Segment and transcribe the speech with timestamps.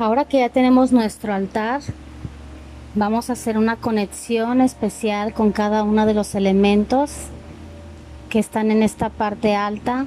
[0.00, 1.80] Ahora que ya tenemos nuestro altar,
[2.94, 7.10] vamos a hacer una conexión especial con cada uno de los elementos
[8.30, 10.06] que están en esta parte alta,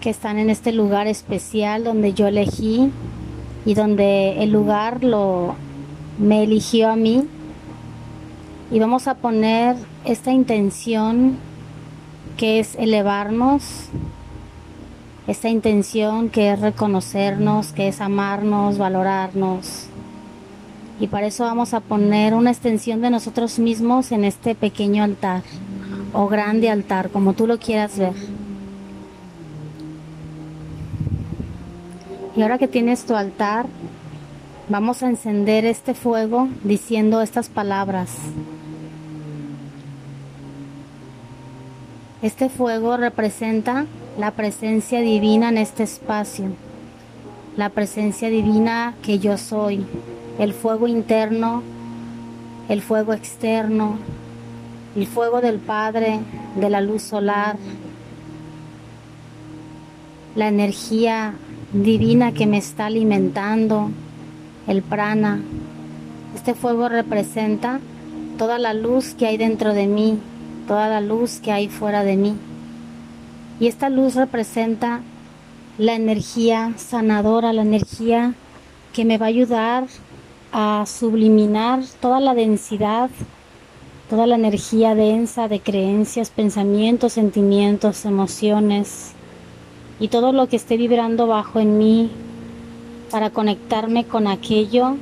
[0.00, 2.90] que están en este lugar especial donde yo elegí
[3.64, 5.54] y donde el lugar lo
[6.18, 7.28] me eligió a mí.
[8.72, 11.36] Y vamos a poner esta intención
[12.36, 13.88] que es elevarnos
[15.26, 19.86] esta intención que es reconocernos, que es amarnos, valorarnos.
[21.00, 25.42] Y para eso vamos a poner una extensión de nosotros mismos en este pequeño altar
[26.12, 28.14] o grande altar, como tú lo quieras ver.
[32.36, 33.66] Y ahora que tienes tu altar,
[34.68, 38.10] vamos a encender este fuego diciendo estas palabras.
[42.22, 43.86] Este fuego representa
[44.18, 46.46] la presencia divina en este espacio,
[47.56, 49.84] la presencia divina que yo soy,
[50.38, 51.62] el fuego interno,
[52.70, 53.98] el fuego externo,
[54.96, 56.20] el fuego del Padre,
[56.58, 57.56] de la luz solar,
[60.34, 61.34] la energía
[61.74, 63.90] divina que me está alimentando,
[64.66, 65.40] el prana.
[66.34, 67.80] Este fuego representa
[68.38, 70.18] toda la luz que hay dentro de mí,
[70.66, 72.34] toda la luz que hay fuera de mí.
[73.58, 75.00] Y esta luz representa
[75.78, 78.34] la energía sanadora, la energía
[78.92, 79.86] que me va a ayudar
[80.52, 83.10] a subliminar toda la densidad,
[84.08, 89.12] toda la energía densa de creencias, pensamientos, sentimientos, emociones
[90.00, 92.10] y todo lo que esté vibrando bajo en mí
[93.10, 94.96] para conectarme con aquello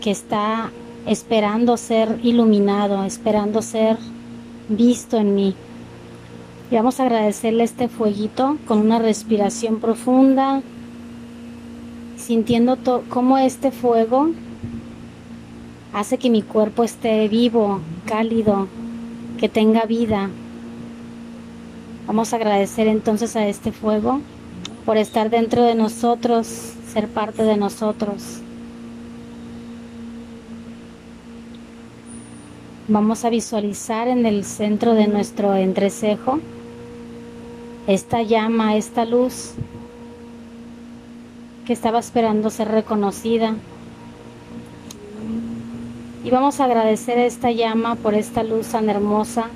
[0.00, 0.70] que está
[1.06, 3.96] esperando ser iluminado, esperando ser
[4.68, 5.54] visto en mí.
[6.70, 10.62] Y vamos a agradecerle este fueguito con una respiración profunda,
[12.16, 12.78] sintiendo
[13.10, 14.30] cómo este fuego
[15.92, 18.66] hace que mi cuerpo esté vivo, cálido,
[19.38, 20.30] que tenga vida.
[22.06, 24.20] Vamos a agradecer entonces a este fuego
[24.86, 26.46] por estar dentro de nosotros,
[26.92, 28.40] ser parte de nosotros.
[32.88, 36.40] Vamos a visualizar en el centro de nuestro entrecejo
[37.86, 39.52] esta llama, esta luz
[41.66, 43.54] que estaba esperando ser reconocida.
[46.24, 49.46] Y vamos a agradecer a esta llama por esta luz tan hermosa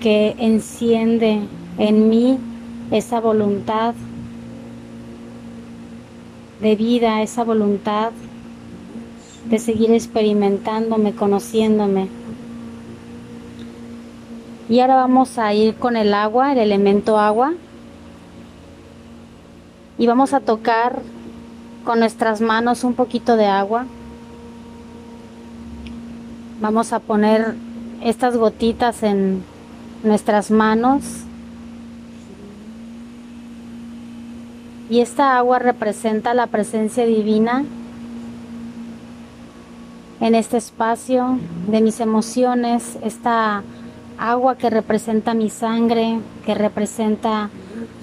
[0.00, 1.40] que enciende
[1.78, 2.38] en mí
[2.90, 3.94] esa voluntad
[6.60, 8.12] de vida, esa voluntad
[9.48, 12.21] de seguir experimentándome, conociéndome.
[14.68, 17.52] Y ahora vamos a ir con el agua, el elemento agua.
[19.98, 21.00] Y vamos a tocar
[21.84, 23.86] con nuestras manos un poquito de agua.
[26.60, 27.54] Vamos a poner
[28.02, 29.42] estas gotitas en
[30.02, 31.02] nuestras manos.
[34.88, 37.64] Y esta agua representa la presencia divina
[40.20, 43.64] en este espacio de mis emociones, esta
[44.22, 47.50] agua que representa mi sangre, que representa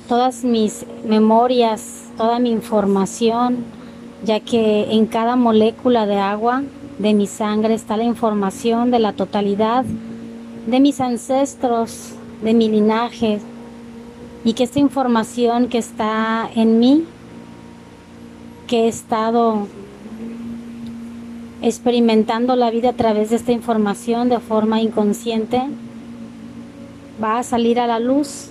[0.09, 3.63] todas mis memorias, toda mi información,
[4.25, 6.63] ya que en cada molécula de agua
[6.97, 9.85] de mi sangre está la información de la totalidad
[10.67, 13.39] de mis ancestros, de mi linaje,
[14.43, 17.05] y que esta información que está en mí,
[18.67, 19.67] que he estado
[21.61, 25.63] experimentando la vida a través de esta información de forma inconsciente,
[27.21, 28.49] va a salir a la luz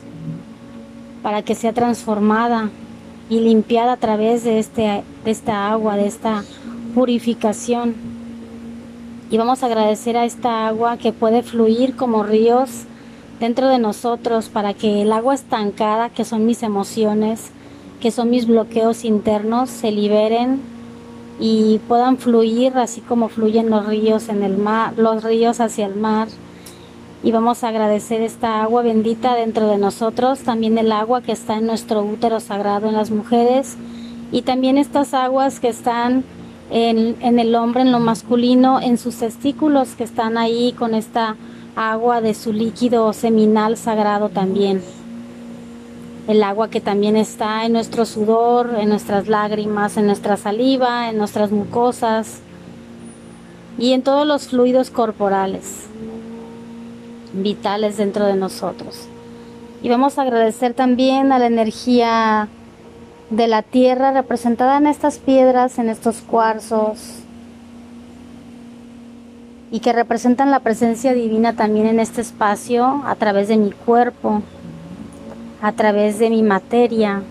[1.22, 2.70] para que sea transformada
[3.28, 6.44] y limpiada a través de, este, de esta agua, de esta
[6.94, 7.94] purificación.
[9.31, 12.84] Y vamos a agradecer a esta agua que puede fluir como ríos
[13.40, 17.50] dentro de nosotros para que el agua estancada, que son mis emociones,
[18.00, 20.60] que son mis bloqueos internos, se liberen
[21.38, 25.94] y puedan fluir así como fluyen los ríos en el mar, los ríos hacia el
[25.94, 26.28] mar
[27.22, 31.56] y vamos a agradecer esta agua bendita dentro de nosotros, también el agua que está
[31.56, 33.76] en nuestro útero sagrado en las mujeres
[34.30, 36.24] y también estas aguas que están
[36.70, 41.36] en, el hombre, en lo masculino, en sus testículos que están ahí con esta
[41.74, 44.82] agua de su líquido seminal sagrado también.
[46.28, 51.16] El agua que también está en nuestro sudor, en nuestras lágrimas, en nuestra saliva, en
[51.16, 52.40] nuestras mucosas
[53.78, 55.88] y en todos los fluidos corporales
[57.43, 59.08] vitales dentro de nosotros.
[59.82, 62.49] Y vamos a agradecer también a la energía
[63.31, 67.23] de la tierra representada en estas piedras, en estos cuarzos,
[69.70, 74.43] y que representan la presencia divina también en este espacio a través de mi cuerpo,
[75.61, 77.23] a través de mi materia,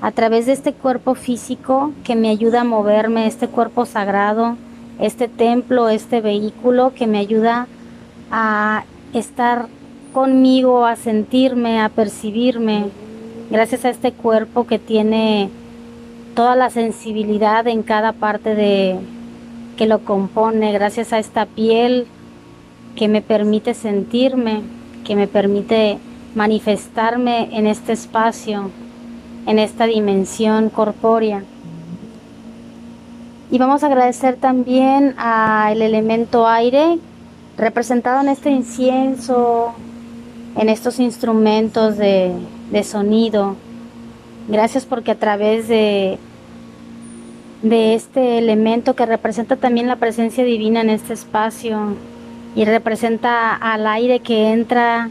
[0.00, 4.56] a través de este cuerpo físico que me ayuda a moverme, este cuerpo sagrado,
[4.98, 7.66] este templo, este vehículo que me ayuda a
[9.12, 9.66] estar
[10.12, 12.86] conmigo, a sentirme, a percibirme,
[13.50, 15.50] gracias a este cuerpo que tiene
[16.34, 18.98] toda la sensibilidad en cada parte de
[19.76, 22.06] que lo compone, gracias a esta piel
[22.96, 24.62] que me permite sentirme,
[25.04, 25.98] que me permite
[26.34, 28.70] manifestarme en este espacio,
[29.46, 31.42] en esta dimensión corpórea.
[33.50, 36.98] Y vamos a agradecer también al elemento aire
[37.60, 39.74] representado en este incienso,
[40.56, 42.34] en estos instrumentos de,
[42.84, 43.56] sonido.
[44.48, 46.18] Gracias porque a través de
[47.62, 51.94] este elemento que representa también la presencia divina en este espacio
[52.54, 55.08] y representa al aire que entra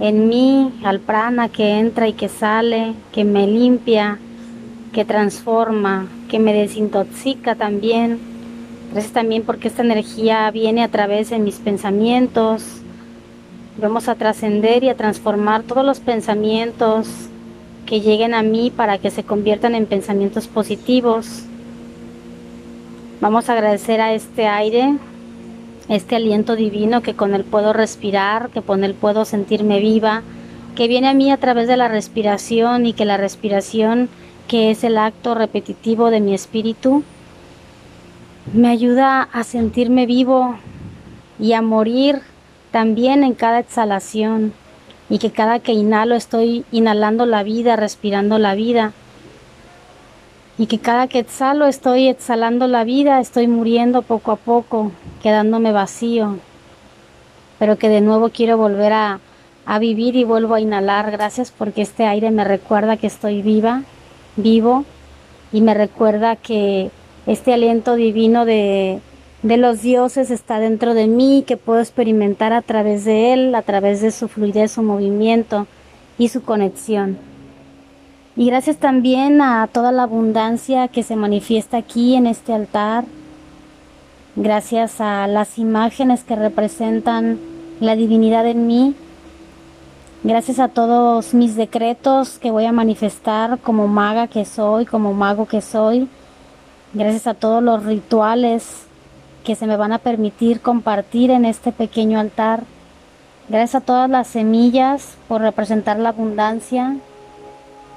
[0.00, 4.18] en mí, al prana que entra y que sale, que me limpia,
[4.92, 8.29] que transforma, que me desintoxica también.
[8.92, 12.80] Gracias también porque esta energía viene a través de mis pensamientos,
[13.80, 17.06] Vamos a trascender y a transformar todos los pensamientos
[17.86, 21.44] que lleguen a mí para que se conviertan en pensamientos positivos.
[23.22, 24.96] Vamos a agradecer a este aire,
[25.88, 30.22] este aliento divino que con él puedo respirar, que con él puedo sentirme viva,
[30.74, 34.10] que viene a mí a través de la respiración y que la respiración,
[34.46, 37.02] que es el acto repetitivo de mi espíritu,
[38.52, 40.56] me ayuda a sentirme vivo
[41.38, 42.20] y a morir
[42.70, 44.52] también en cada exhalación
[45.08, 48.92] y que cada que inhalo estoy inhalando la vida, respirando la vida.
[50.56, 55.72] Y que cada que exhalo estoy exhalando la vida, estoy muriendo poco a poco, quedándome
[55.72, 56.38] vacío.
[57.58, 59.20] Pero que de nuevo quiero volver a,
[59.66, 61.10] a vivir y vuelvo a inhalar.
[61.10, 63.82] Gracias porque este aire me recuerda que estoy viva,
[64.36, 64.84] vivo,
[65.52, 66.90] y me recuerda que
[67.26, 69.00] este aliento divino de,
[69.42, 73.62] de los dioses está dentro de mí, que puedo experimentar a través de él, a
[73.62, 75.66] través de su fluidez, su movimiento
[76.18, 77.18] y su conexión.
[78.36, 83.04] Y gracias también a toda la abundancia que se manifiesta aquí en este altar,
[84.36, 87.38] gracias a las imágenes que representan
[87.80, 88.94] la divinidad en mí,
[90.22, 95.46] gracias a todos mis decretos que voy a manifestar como maga que soy, como mago
[95.46, 96.08] que soy,
[96.92, 98.86] gracias a todos los rituales
[99.44, 102.64] que se me van a permitir compartir en este pequeño altar.
[103.48, 106.96] Gracias a todas las semillas por representar la abundancia,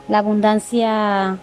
[0.07, 1.38] la abundancia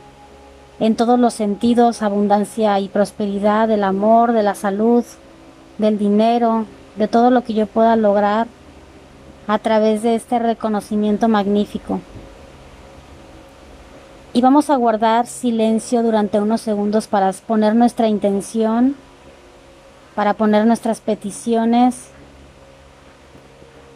[0.80, 5.04] en todos los sentidos, abundancia y prosperidad del amor, de la salud,
[5.78, 6.64] del dinero,
[6.96, 8.46] de todo lo que yo pueda lograr
[9.46, 12.00] a través de este reconocimiento magnífico.
[14.32, 18.96] Y vamos a guardar silencio durante unos segundos para poner nuestra intención
[20.14, 22.08] para poner nuestras peticiones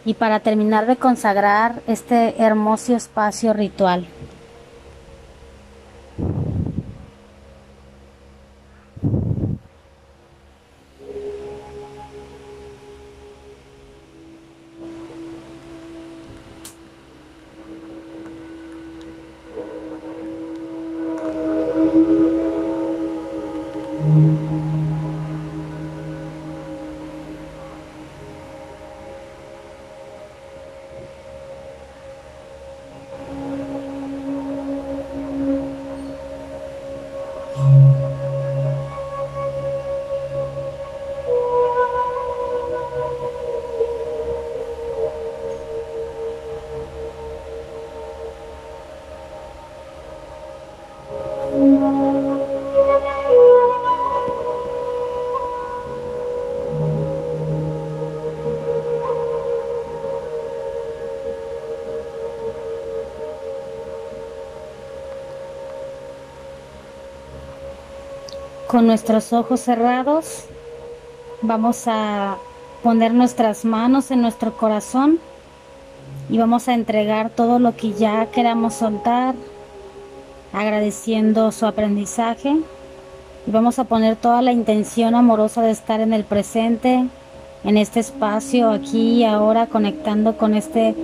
[0.05, 4.07] y para terminar de consagrar este hermoso espacio ritual.
[68.75, 70.47] Con nuestros ojos cerrados
[71.43, 72.39] vamos a
[72.83, 75.21] poner nuestras manos en nuestro corazón
[76.29, 79.37] y vamos a entregar todo lo que ya queramos soltar,
[80.53, 82.57] agradeciendo su aprendizaje.
[83.47, 87.07] Y vamos a poner toda la intención amorosa de estar en el presente,
[87.63, 90.97] en este espacio, aquí y ahora, conectando con este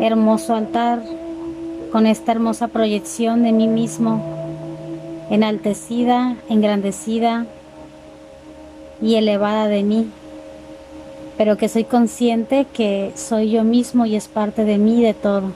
[0.00, 1.02] hermoso altar
[1.92, 4.37] con esta hermosa proyección de mí mismo,
[5.30, 7.46] enaltecida, engrandecida
[9.00, 10.10] y elevada de mí,
[11.36, 15.52] pero que soy consciente que soy yo mismo y es parte de mí de todo.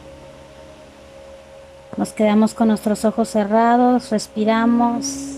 [1.96, 5.36] Nos quedamos con nuestros ojos cerrados, respiramos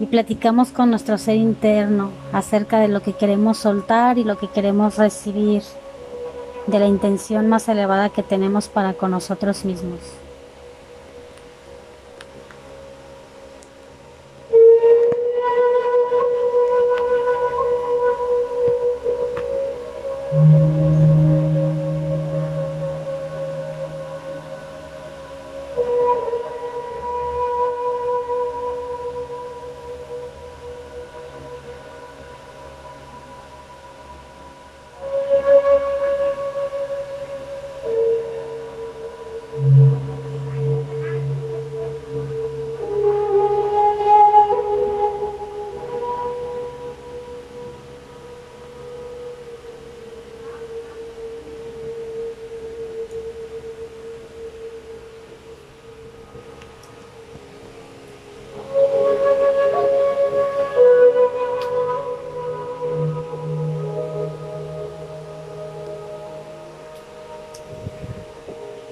[0.00, 4.48] y platicamos con nuestro ser interno acerca de lo que queremos soltar y lo que
[4.48, 5.62] queremos recibir,
[6.66, 10.00] de la intención más elevada que tenemos para con nosotros mismos.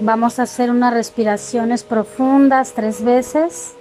[0.05, 3.75] Vamos a hacer unas respiraciones profundas tres veces.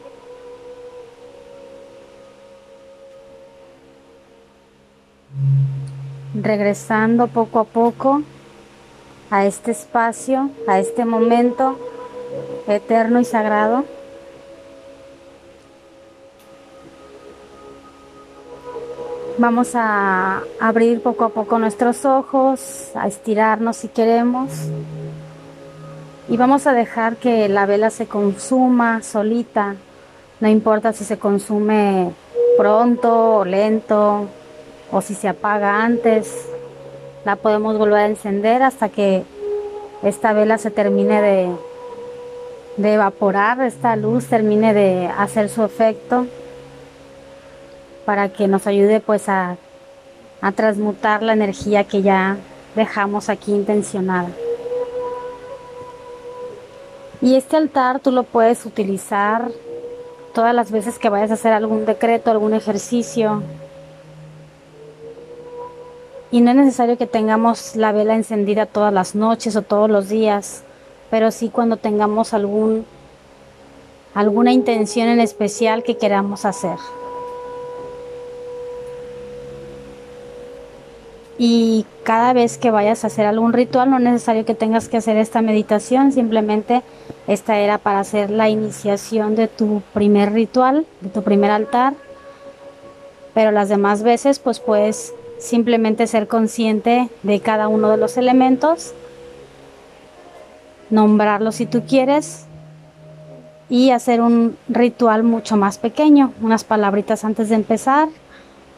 [6.34, 8.22] Regresando poco a poco
[9.32, 11.78] a este espacio, a este momento
[12.70, 13.84] eterno y sagrado.
[19.38, 24.70] Vamos a abrir poco a poco nuestros ojos, a estirarnos si queremos
[26.34, 29.76] y vamos a dejar que la vela se consuma solita,
[30.40, 32.10] no importa si se consume
[32.58, 34.26] pronto o lento
[34.92, 36.50] o si se apaga antes,
[37.24, 39.24] la podemos volver a encender hasta que
[40.02, 41.22] esta vela se termine
[42.78, 46.26] de, evaporar, esta luz termine de hacer su efecto
[48.06, 49.58] para que nos ayude pues a,
[50.42, 52.38] a transmutar la energía que ya
[52.76, 54.30] dejamos aquí intencionada.
[57.24, 59.50] Y este altar tú lo puedes utilizar
[60.34, 63.42] todas las veces que vayas a hacer algún decreto, algún ejercicio.
[66.32, 70.10] Y no es necesario que tengamos la vela encendida todas las noches o todos los
[70.10, 70.64] días,
[71.10, 72.86] pero sí cuando tengamos algún
[74.14, 76.78] alguna intención en especial que queramos hacer.
[81.46, 84.96] Y cada vez que vayas a hacer algún ritual, no es necesario que tengas que
[84.96, 86.84] hacer esta meditación, simplemente
[87.28, 91.96] esta era para hacer la iniciación de tu primer ritual, de tu primer altar.
[93.34, 98.94] Pero las demás veces, pues puedes simplemente ser consciente de cada uno de los elementos,
[100.90, 102.46] nombrarlos si tú quieres
[103.68, 108.08] y hacer un ritual mucho más pequeño, unas palabritas antes de empezar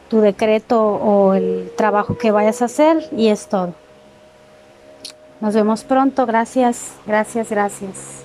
[0.10, 3.74] tu decreto o el trabajo que vayas a hacer y es todo.
[5.42, 6.26] Nos vemos pronto.
[6.26, 8.25] Gracias, gracias, gracias.